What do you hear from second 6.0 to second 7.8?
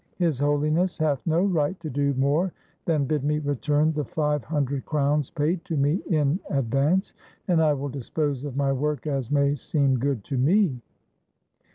in advance, and I